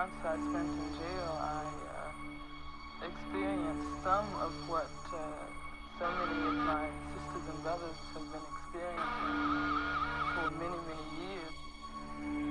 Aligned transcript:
months 0.00 0.24
I 0.24 0.32
spent 0.32 0.64
in 0.64 0.88
jail, 0.96 1.28
I 1.44 1.64
uh, 1.92 3.04
experienced 3.04 3.92
some 4.00 4.24
of 4.40 4.52
what 4.64 4.88
uh, 5.12 5.20
so 6.00 6.08
many 6.08 6.40
of 6.40 6.56
my 6.64 6.88
sisters 7.12 7.44
and 7.52 7.60
brothers 7.60 8.00
have 8.16 8.24
been 8.32 8.46
experiencing 8.48 9.36
for 10.32 10.46
many, 10.56 10.80
many 10.88 11.06
years. 11.20 12.49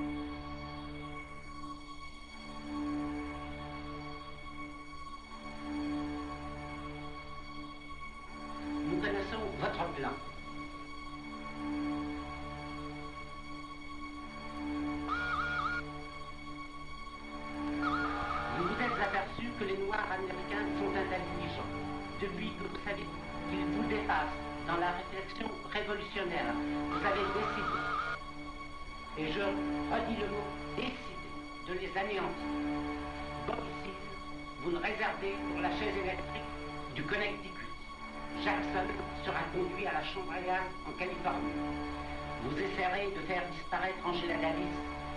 Depuis 22.19 22.51
que 22.51 22.63
vous 22.67 22.79
savez 22.83 23.07
qu'ils 23.49 23.65
vous 23.75 23.87
dépassent 23.87 24.35
dans 24.67 24.77
la 24.77 24.91
réflexion 24.91 25.47
révolutionnaire. 25.71 26.51
Vous 26.91 27.05
avez 27.05 27.23
décidé, 27.31 27.79
et 29.17 29.27
je 29.31 29.39
redis 29.39 30.19
le 30.19 30.27
mot 30.27 30.47
décidé, 30.75 31.15
de 31.67 31.73
les 31.79 31.91
anéantir. 31.97 32.51
Ici, 33.47 33.93
vous 34.63 34.71
ne 34.71 34.77
réservez 34.77 35.33
pour 35.49 35.61
la 35.61 35.71
chaise 35.79 35.95
électrique 35.95 36.51
du 36.93 37.03
Connecticut. 37.03 37.67
Jackson 38.43 38.87
sera 39.25 39.39
conduit 39.53 39.87
à 39.87 39.93
la 39.93 40.03
chambre 40.03 40.31
à 40.31 40.41
gaz 40.41 40.67
en 40.87 40.91
Californie. 40.99 41.55
Vous 42.43 42.55
essaierez 42.57 43.07
de 43.15 43.21
faire 43.27 43.43
disparaître 43.55 43.99
Angela 44.05 44.35
Davis 44.35 44.75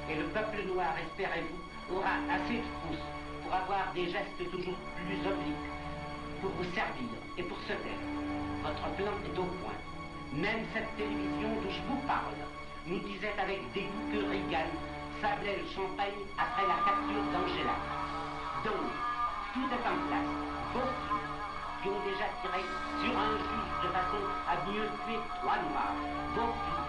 et 0.09 0.17
le 0.17 0.25
peuple 0.31 0.63
noir, 0.67 0.95
espérez-vous, 0.99 1.97
aura 1.97 2.15
assez 2.31 2.59
de 2.63 2.71
pouces 2.87 3.07
pour 3.43 3.53
avoir 3.53 3.93
des 3.95 4.07
gestes 4.07 4.51
toujours 4.51 4.79
plus 4.97 5.21
obliques, 5.27 5.72
Plan 8.73 9.13
est 9.25 9.39
au 9.39 9.45
point. 9.61 9.77
Même 10.33 10.65
cette 10.73 10.97
télévision 10.97 11.49
d'où 11.61 11.69
je 11.69 11.83
vous 11.89 12.01
parle 12.09 12.41
nous 12.87 12.99
disait 13.01 13.35
avec 13.37 13.61
dégoût 13.73 14.05
que 14.13 14.21
Reagan 14.33 14.69
sablait 15.21 15.61
le 15.61 15.67
champagne 15.69 16.25
après 16.41 16.65
la 16.65 16.81
capture 16.81 17.25
d'Angela. 17.33 17.77
Donc, 18.65 18.89
tout 19.53 19.69
est 19.69 19.85
en 19.85 19.99
place. 20.09 20.33
Vos 20.73 20.89
filles, 20.89 21.29
qui 21.83 21.89
ont 21.89 22.05
déjà 22.05 22.29
tiré 22.41 22.65
sur 23.05 23.13
un 23.13 23.37
juge 23.37 23.73
de 23.85 23.89
façon 23.93 24.23
à 24.49 24.55
mieux 24.69 24.89
tuer 25.05 25.21
trois 25.41 25.61
noirs, 25.69 25.97
vos 26.33 26.53
filles, 26.53 26.89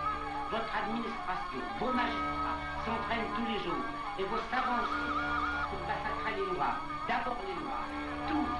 votre 0.51 0.73
administration, 0.75 1.61
vos 1.79 1.91
magistrats 1.91 2.59
s'entraînent 2.87 3.31
tous 3.35 3.47
les 3.47 3.59
jours 3.63 3.85
et 4.19 4.23
vos 4.23 4.43
savants 4.51 4.87
pour 5.67 5.81
massacrer 5.83 6.35
les 6.39 6.47
noirs. 6.55 6.79
D'abord 7.07 7.39
les 7.43 7.59
noirs, 7.59 7.87
tous. 8.27 8.55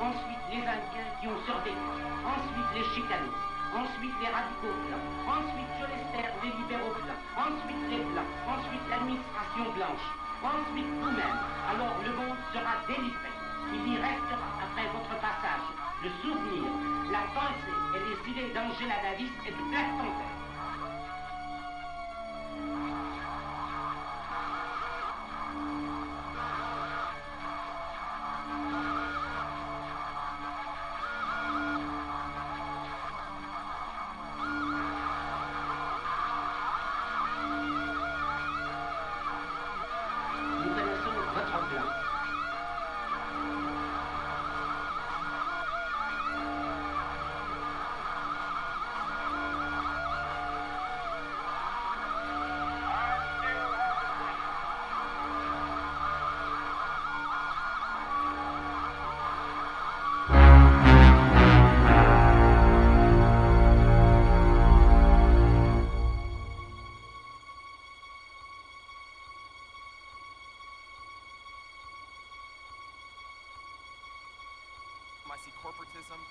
Ensuite 0.00 0.44
les 0.50 0.62
Indiens 0.64 0.89
Ensuite 1.20 2.72
les 2.74 2.84
chicanistes. 2.96 3.44
Ensuite 3.76 4.14
les 4.22 4.28
radicaux 4.32 4.72
blancs. 4.88 5.04
Ensuite, 5.28 5.68
je 5.76 5.84
l'espère, 5.92 6.32
les 6.42 6.48
libéraux 6.48 6.96
blancs. 6.96 7.20
Ensuite 7.36 7.84
les 7.90 8.00
blancs. 8.08 8.24
Ensuite 8.48 8.80
l'administration 8.88 9.64
blanche. 9.76 10.06
Ensuite 10.40 10.88
vous-même. 10.96 11.38
Alors 11.68 11.92
le 12.00 12.12
monde 12.16 12.40
sera 12.54 12.80
délivré. 12.88 13.28
Il 13.68 13.92
y 13.92 13.96
restera, 14.00 14.48
après 14.64 14.88
votre 14.96 15.20
passage, 15.20 15.68
le 16.02 16.08
souvenir, 16.24 16.64
la 17.12 17.28
pensée 17.36 17.76
et 17.94 18.00
les 18.00 18.30
idées 18.32 18.54
d'Angela 18.54 18.96
Davis 19.02 19.30
et 19.46 19.50
de 19.50 19.62
Black 19.68 19.92
Panther. 20.00 20.39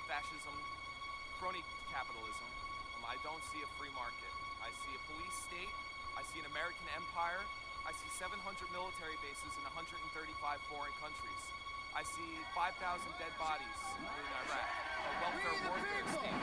Fascism, 0.03 0.51
crony 1.39 1.63
capitalism. 1.87 2.49
Um, 2.99 3.07
I 3.07 3.15
don't 3.23 3.39
see 3.47 3.63
a 3.63 3.69
free 3.79 3.91
market. 3.95 4.33
I 4.59 4.67
see 4.83 4.91
a 4.91 5.01
police 5.07 5.37
state. 5.47 5.71
I 6.19 6.21
see 6.35 6.43
an 6.43 6.47
American 6.51 6.83
empire. 6.99 7.39
I 7.87 7.95
see 7.95 8.11
700 8.19 8.35
military 8.75 9.15
bases 9.23 9.51
in 9.55 9.63
135 9.71 9.95
foreign 10.67 10.91
countries. 10.99 11.43
I 11.95 12.03
see 12.03 12.43
5,000 12.51 12.75
dead 13.23 13.31
bodies 13.39 13.79
in 14.03 14.03
Iraq. 14.03 14.67
A 14.67 15.11
welfare 15.23 15.57
warfare 15.63 16.07
state. 16.19 16.38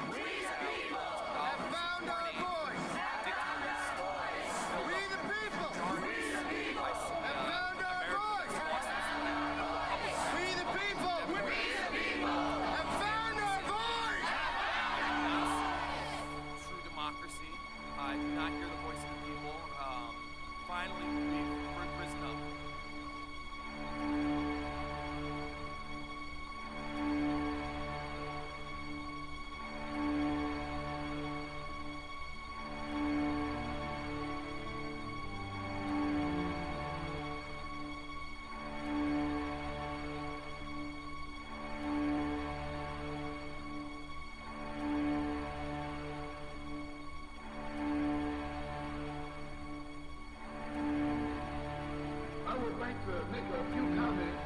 Like 52.96 53.06
to 53.06 53.32
make 53.32 53.42
a 53.42 53.64
few 53.74 53.84
comments 53.96 54.42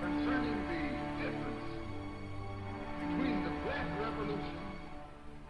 concerning 0.00 0.58
the 0.68 0.82
difference 1.22 1.68
between 3.00 3.44
the 3.44 3.50
Black 3.64 3.86
Revolution 4.00 4.60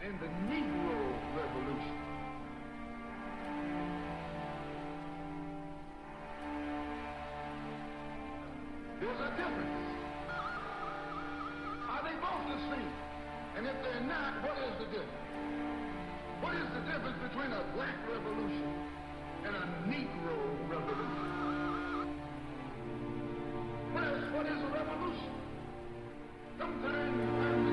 and 0.03 0.15
the 0.21 0.27
Negro 0.49 1.00
Revolution. 1.37 1.97
There's 9.00 9.21
a 9.21 9.31
difference. 9.37 9.87
Are 11.88 12.03
they 12.05 12.17
both 12.21 12.44
the 12.49 12.59
same? 12.71 12.93
And 13.56 13.67
if 13.67 13.76
they're 13.83 14.06
not, 14.06 14.43
what 14.43 14.56
is 14.59 14.73
the 14.79 14.85
difference? 14.87 15.21
What 16.41 16.55
is 16.55 16.69
the 16.73 16.81
difference 16.91 17.19
between 17.29 17.53
a 17.53 17.65
black 17.75 17.97
revolution 18.09 19.00
and 19.46 19.56
a 19.56 19.58
Negro 19.88 20.37
revolution. 20.69 22.08
What 23.92 24.04
is, 24.04 24.32
what 24.32 24.46
is 24.46 24.52
a 24.52 24.66
revolution? 24.66 25.32
Sometimes 26.58 27.69